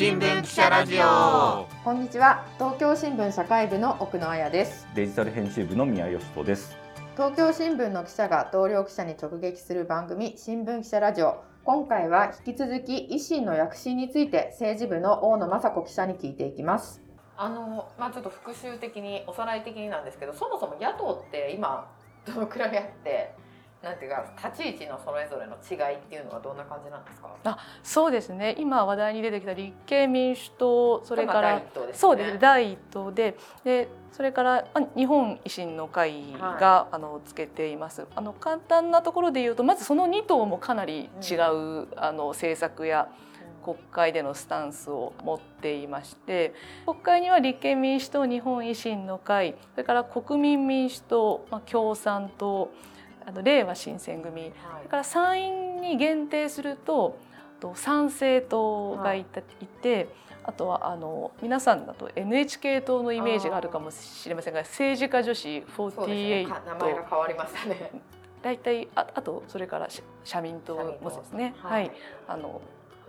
[0.00, 1.68] 新聞記者ラジオ。
[1.84, 2.46] こんにちは。
[2.54, 4.88] 東京新聞社会部の奥野彩です。
[4.94, 6.74] デジタル編集部の宮義人です。
[7.16, 11.44] 東京新聞の記者が同僚記者に直撃する番組新聞記者ラジオ。
[11.64, 17.02] 今回は引き続き維新の躍進について政治部の大野雅子記者に聞いていきます。
[17.36, 21.92] あのまあちょっと復習的におさらい的になんですけどそもそも野党って今
[22.24, 23.34] どのくらいあって
[23.82, 27.30] なんていうか立ち位置のそれぞれの違いっていうのはどんな感じなんですか？
[27.44, 28.54] あ、そうですね。
[28.58, 32.38] 今話題に出てきた立憲民主党、それから、ね、そうですね。
[32.38, 38.06] 第一党で、で、それから日本維新の会が、はい、あのつけています。
[38.14, 43.08] あの簡単なところで言うと、まずその2党もかなり違う、うん、あの政策や。
[43.62, 46.54] 国会でのスタンスを持っていまして
[46.86, 52.70] 国会には立憲民主党日本維新の会それから国民民主党、まあ、共産党
[53.26, 57.18] あの令和新選組、はい、それから参院に限定すると
[57.74, 60.08] 参政党がいた、はい、いて
[60.42, 67.90] あとはあの皆さんだと NHK 党のイメージがあるかもしれませんが政治家女子48、ね、名前が変わりましたね。
[68.42, 69.88] 大体ああとそれから
[70.24, 71.92] 社民党もですね、はい、はい、
[72.26, 72.62] あの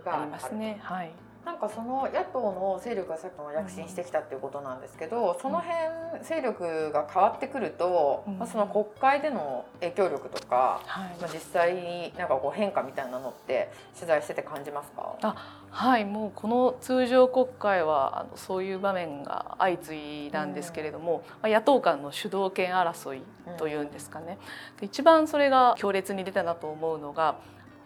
[0.04, 0.78] ありますね。
[0.82, 1.10] はい。
[1.44, 10.82] なんかその野党の勢力がさっきも躍進してきたっていうことなんですけど、その辺勢力が変わってくると、まあ、その国会での影響力とか、
[11.20, 15.16] まあ、実際になんかこう変化みたいなのって取材してて感じますか？
[15.22, 16.04] あはい。
[16.04, 23.22] もうこの通常国会はあのそういう場面が相次いだんですけれども、うん、野党間の主導権争い
[23.58, 24.38] というんですかね、
[24.80, 27.36] うん、一番それが強烈に出たなと思うのが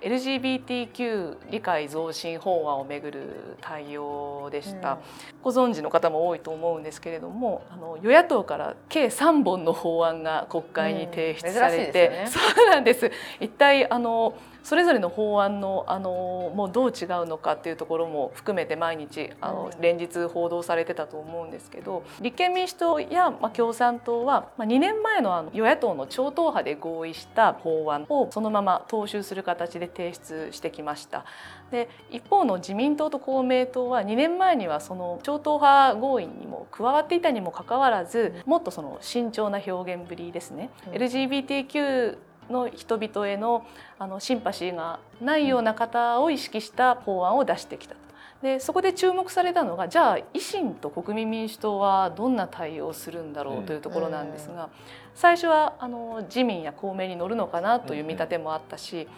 [0.03, 4.99] LGBTQ 理解増進法案をめぐる対応でした、うん、
[5.43, 12.13] ご存知の方も多いと思うんですけれどもあの与野党から計3本の法案が国会に提出されて、うん。
[12.13, 13.11] ね、そうなんです。
[13.41, 14.35] 一体あの
[14.67, 31.25] それぞれの法案のあのもうどう違うのかっていうところも含めて毎日あの連日報道されてたと思うんですけど立憲民主党や、まあ、共産党は、まあ、2年前のあの与野党の超党派で合意した法案をそのまま踏襲する形で提出してきました。
[31.71, 42.19] で一方の自民党と公明党は2年前にはその超党派合意にも加わっていたにもかかわらずもっとその慎重な表現ぶりですね、うん、LGBTQ
[42.51, 43.67] の人々への
[43.99, 48.01] あのシンパシーがないような方を意識した法案を出してきたと。
[48.43, 54.69] でそこで注目されたのがじゃあ維新と国民民主党はどんな対応をするんだろうというところなんですが、
[55.15, 59.09] 最初はあの自民や公明に乗るのかなという見立てもあったし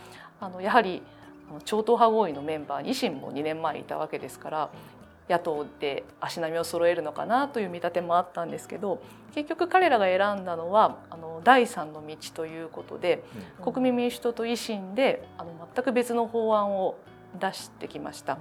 [0.40, 1.02] あのやはり
[1.64, 4.70] 超党派合意のメンバーに維新も2年前いたわけですから
[5.28, 9.02] 野党で足並みを揃えるのかなという見立てもあったんですけど
[9.34, 13.24] 結局彼らが選んだのはあの第三の道ということで、
[13.58, 16.96] うん、国民民主党と維新であの全く別の法案を
[17.38, 18.38] 出してきました、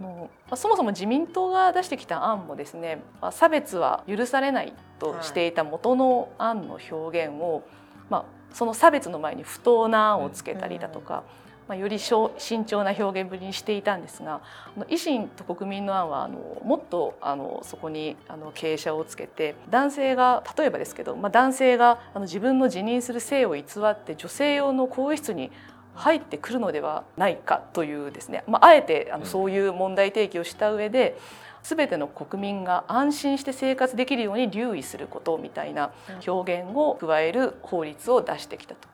[0.00, 7.62] うん、あそもそも自民党が出してきた案もですね、まあ、差別は許されないとしていた元の案の表現を、
[8.08, 8.24] まあ、
[8.54, 11.24] その差別の前に不当な案をつけたりだとか。
[11.38, 12.30] うんまあ、より慎
[12.66, 14.40] 重な表現ぶりにしていたんですが
[14.88, 25.50] 維新と国民の案はあのもっとあのそこにあの傾斜をつけて男性が例えばですけど、まあ、男性があの自分の自認する性を偽って女性用の更衣室に
[25.94, 31.16] 入ってくるのではないかというですね、まあ、あえてあのそういう問題提起をした上で
[31.62, 35.92] 全ての国民が安心して生活できるように留意することみたいな
[36.26, 38.88] 表現を加える法律を出してきたと。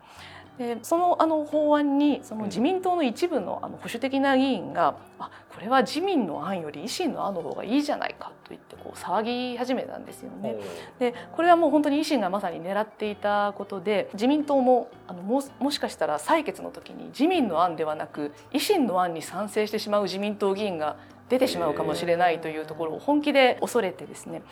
[0.59, 9.23] でそのあの法案にその自民党の一部のあの保守的な議員が、あこれは自民の案より維新の案の方がいいじゃないかと言ってこう騒
[9.53, 10.57] ぎ始めたんですよね。
[10.99, 20.97] でこれはもう本当に維新がまさに狙っていたことで自民党もあのももしかしたら採決の時に自民の案ではなく維新の案に賛成してしまう自民党議員が
[21.31, 24.43] 出てしまうかもしれないというところを本気で恐れてですね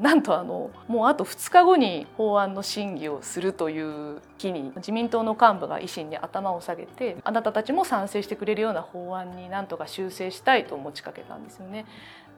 [0.00, 11.86] なんとあのもうあと2日後に法案の審議をするという日に自民党の幹部が維新に頭を下げてあなたたちも賛成してくれるような法案になんとか修正したいと持ちかけたんですよね。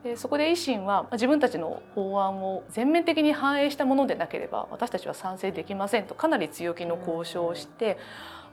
[0.02, 7.98] でそこで維新は自分たちの法案を全面的に反映したものでなければ私たちは賛成できませんとかなり強気の交渉をして、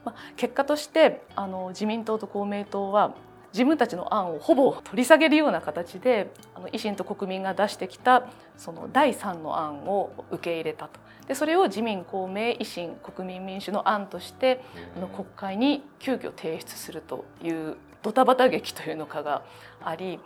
[0.04, 3.14] まあ、結果としてあの自民党と公明党は
[3.52, 14.62] 自分たちの案をほぼ取り下げるような形であの維新と国民が出してきたその第3の案を受け入れたとでそれを自民公明維新国民民主の案として
[14.96, 19.42] あの国会に急遽提出するというドタバタ劇というのかが
[19.84, 20.18] あり、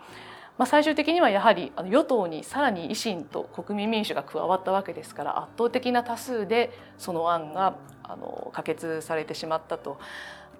[0.57, 9.97] まあ、最終的にはやはりあの与党にさらに維新と国民民主が加わったわけですから圧倒的な多数でその案があの可決されてしまったと。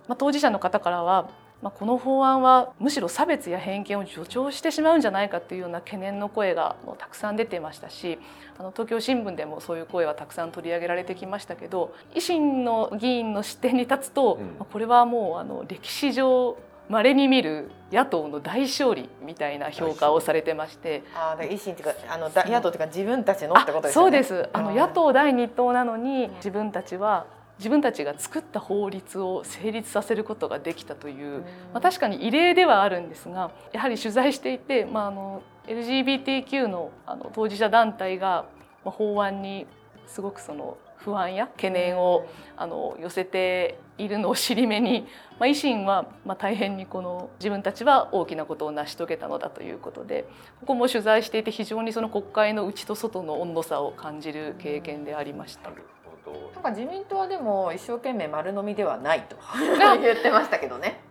[0.07, 1.29] まあ、当事者の方からは
[1.63, 8.19] まあ、この法案はむしろ差別や偏見を助長してしまうんじゃないかというような懸念の声がたくさん出てましたし
[8.59, 16.57] あの東京新聞でもそういう声はたくさん取り上げられてきましたけど維新の議員の視点に立つと、うん、これはもうあの歴史上
[16.89, 24.03] 稀に見る野党の大勝利みたいな評価をされてまして、ああ、維新っていうかあの野党っていうか自分たちのってことですね。
[24.03, 24.49] そうです。
[24.51, 27.25] あの野党第二党なのに自分たちは
[27.59, 31.41] 自分たちが作った法律を成立させることができたという、
[31.73, 38.45] まあ、確かに異例ではあるんですがやはり取材していて、まあ、あの LGBTQ のあの当事者団体が
[38.83, 39.65] 法案に
[40.07, 45.05] すごくその不安や懸念をあの寄せているのを尻目に、
[45.39, 50.25] まあ、維新はまあ大変にこの自分たちは大きなことを成し遂げたのだということで
[50.61, 55.71] ここも取材していて非常にその国会の内と外の温度差を感じる経験でありました。
[56.53, 59.35] なんか自民党はでも一生懸命丸飲みではないと。
[60.01, 61.01] 言ってましたけどね。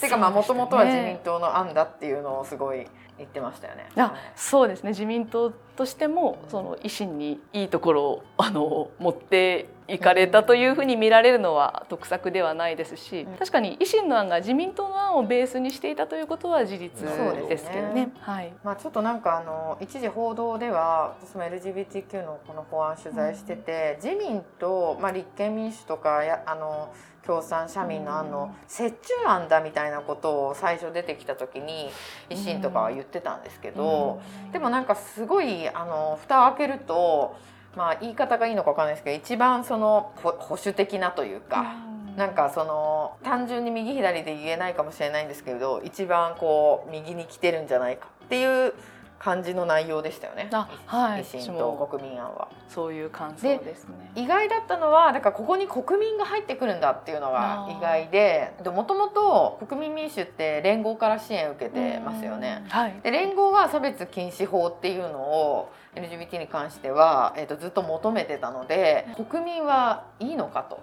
[0.00, 2.86] てかまあもともとは自民党の案だっていうのをすごい
[3.18, 3.88] 言ってましたよね。
[3.96, 4.90] あそうですね。
[4.90, 17.06] 自民党としてもその維新にいいところをあの持っていかれたというふうに見られるのは得策ではないですし確かに維新の案が自民党の案をベースにしていたということは事実
[17.48, 18.06] ですけどね。
[18.06, 26.92] ねはい、まあ、ちょっとなんかあの一時報道では私も LGBTQ のこの法案取材してて、うん、自民と、まあ、立憲民主とかやあの
[27.26, 31.90] 共産社民の案の折衷案だみたいなことを最初出てきた時に
[32.30, 34.20] 維新とかは言ってたんですけど、
[34.52, 37.36] でもなんかすごいあの蓋を開けると。
[37.76, 41.76] まあ言い方がいいのか分かんないですけど一番その保守的なというか、
[42.16, 48.74] うなんかその単純に右左で言えないかもしれないんですけど一番こう右に来てるんじゃないかっていう
[49.22, 50.48] 感じの内容でしたよね。
[50.86, 52.48] はい、維新と国民案は。
[52.68, 54.10] そういう感想ですね。
[54.16, 62.64] 意外だったのはだからここに国民が入ってくるんだっていうのが意外で、もともと国民民主って連合から支援を受けてますよね。
[62.68, 70.80] はい、で連合は差別禁止法っていうのを LGBT に関しては、えーと、ずっと求めてたので国民はいいのかと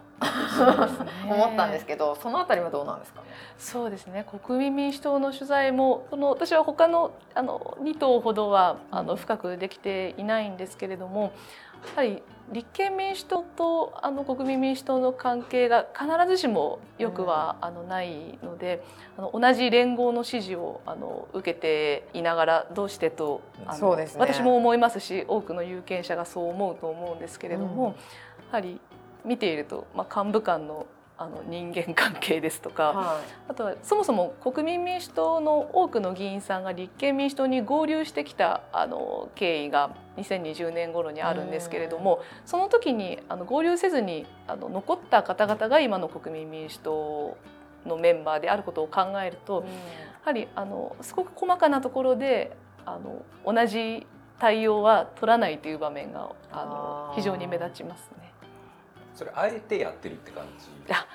[1.29, 3.21] 思ったんですけどそのあたりはどうなんですか？
[3.21, 3.27] ね
[3.57, 4.25] そうですね。
[4.45, 11.31] 国民民主党の取材もこの私は他のあの2党ほどはあの深くできていないんですけれども
[11.95, 12.21] やはり
[12.51, 18.83] 立憲民主党とあの国民民主党の関係が必ずしもよくはあのないので、
[19.17, 27.95] あの同じ連合の支持をあの受けていながらどうしてとあの、ね、私も思いますし多くの有権者がそう思うと思うんですけれども、うん、や
[28.51, 28.81] はり
[29.25, 30.87] 見ていると、まあ、幹部間の
[31.21, 47.37] あの人間関係ですとか、はい、あとはそもそも国民民主党の多くの議員さんが立憲民主党に合流してきたあの経緯が2020年頃にあるんですけれどもその時にあの合流せずにあの残った方々が今の国民民主党
[47.85, 49.69] のメンバーであることを考えると、や
[50.23, 52.55] はりあのすごく細かなところで
[52.85, 54.05] あの同じ
[54.39, 58.18] 対応は取らないという場面があの非常に目立ちますね。
[59.19, 60.93] それあえてやってるって感じ。
[60.93, 61.05] あ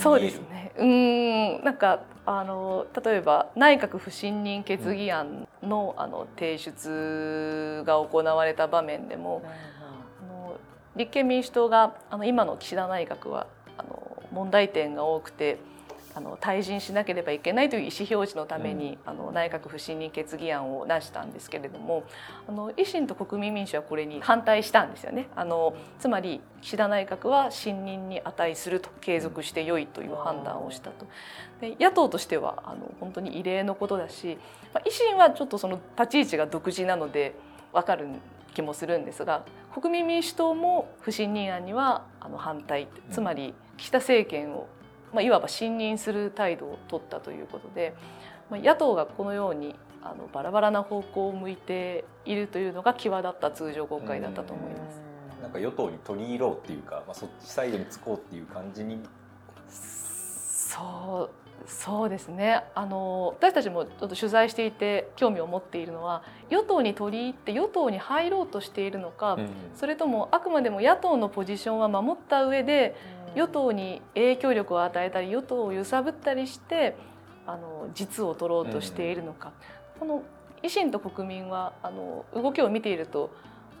[0.00, 0.70] そうですね。
[0.78, 1.64] うん。
[1.64, 10.56] なんかあの例えば内閣不信任決議案の,、あの提出が行われた場面でも、あの
[10.94, 15.58] 立憲民主党があの今の岸田内閣はあの問題点が多くて
[16.16, 22.04] あの退陣しなければいけないという意思表示のために、うん、あの内閣不信任決議案を出したんですけれども
[22.48, 25.28] あの維新と国民民主はこれに反対したんですよね。
[25.36, 31.06] あのつまり岸田内閣は信任に値すると継続して良いという判断をしたと。
[31.60, 34.38] で野党としてはあの本当に異例のことだし、
[34.72, 37.34] まあ、維新はちょっとその立ち位置が独自なので
[37.74, 38.08] 分かる
[38.54, 44.66] 気もするんですが国民民主党も不信任案にはあの反対つまり岸田政権を
[45.16, 47.94] まあ、いわば信任する態度を取ったということで、
[48.50, 55.00] まあ、野党がこのようにあのバラバラな方向を向いているというのが際立った通常国会だったと思います。
[55.40, 58.98] なんか与党に取り入ろうっていうか、まあ、そっちサイドにつこうっていう感じに
[59.70, 62.62] そうそうですね。
[62.74, 72.94] あの私たちもちょっと取材していて興味を持っているのは与党に取り入って与党に入ろうとしているのか、うん、それともあくまでも野党のポジションは守った上で、
[73.34, 76.96] 与党に影響力を与えたり与党を揺さぶったりして
[77.46, 79.52] あの実を取ろうとしているのか、
[80.00, 80.22] うん、この
[80.62, 83.30] 維新と国民はあの動きを見ていると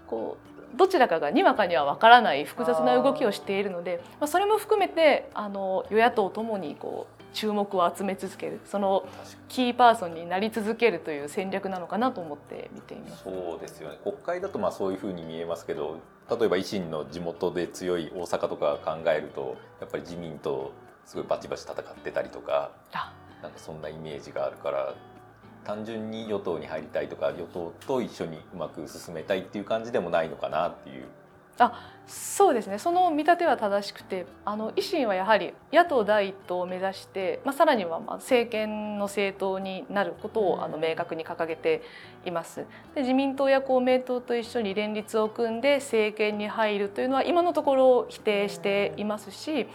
[0.06, 0.36] こ
[0.74, 9.06] うどちらかがにわかには分からない複雑な動きをしているのでまあ、それも含めてあの与野党ともにこう注目を集め続けるその
[9.48, 13.24] キーパーソンになり続けるという戦略なのかなと思って見ています。
[13.24, 13.98] そうですよね。
[14.02, 15.98] 国会だとまあそういうふうに見えますけど
[16.30, 20.72] 例えば維新の地元で強い大阪とか考えるとやっぱり自民と
[21.04, 22.72] すごいバチバチ戦ってたりとか
[23.42, 24.94] なんかそんなイメージがあるから
[25.64, 31.04] 単純に与党に入りたいとか与党と一緒にうまく進めたいっていう感じでもないのかなっていう。
[31.58, 32.78] あそうですね。
[32.78, 41.82] その見立ては正しくてあの維新はやはり野党第一党を目指して、まあ、さらにはまあ政権の政党になることをあの明確に掲げて
[42.24, 42.64] います。
[42.94, 49.66] で自民党や公明党と一緒に連立を組んで政権に入るというのは今のところ否定していますし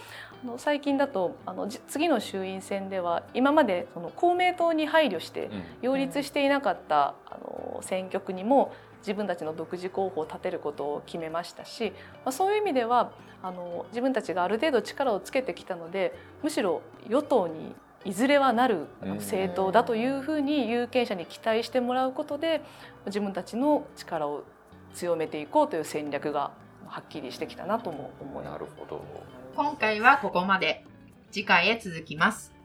[0.43, 5.49] あの最近だとあの次の衆院選では今までその公明党に配慮して
[5.81, 11.93] 擁立していなかったあの選挙区にも自分たちの独自候補を立てることを決めましたし、
[12.25, 13.11] まあ、そういう意味では
[13.43, 22.61] あの自分たちがある程度力をつけてきたのでむしろ与党にいずれはなる政党だというふうに有権者に期待してもらうことで
[23.05, 24.43] 自分たちの力を
[24.93, 26.51] 強めていこうという戦略が
[26.87, 28.53] はっきりしてきたなとも思います。
[28.53, 29.03] なるほど。
[29.55, 30.83] 今回はここまで。
[31.31, 32.60] 次回へ続きます